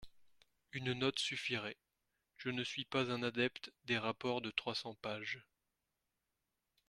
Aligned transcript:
Une 0.71 0.93
note 0.93 1.19
suffirait– 1.19 1.77
je 2.39 2.49
ne 2.49 2.63
suis 2.63 2.85
pas 2.85 3.11
un 3.11 3.21
adepte 3.21 3.71
des 3.85 3.99
rapports 3.99 4.41
de 4.41 4.49
trois 4.49 4.73
cents 4.73 4.95
pages. 4.95 5.45